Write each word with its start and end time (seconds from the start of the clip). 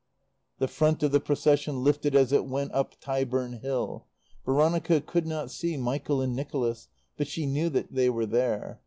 '"The 0.57 0.67
front 0.67 1.03
of 1.03 1.11
the 1.11 1.19
Procession 1.19 1.83
lifted 1.83 2.15
as 2.15 2.31
it 2.31 2.47
went 2.47 2.71
up 2.73 2.99
Tyburn 2.99 3.59
Hill. 3.61 4.07
Veronica 4.43 4.99
could 4.99 5.27
not 5.27 5.51
see 5.51 5.77
Michael 5.77 6.21
and 6.21 6.35
Nicholas, 6.35 6.87
but 7.17 7.27
she 7.27 7.45
knew 7.45 7.69
that 7.69 7.93
they 7.93 8.09
were 8.09 8.25
there. 8.25 8.79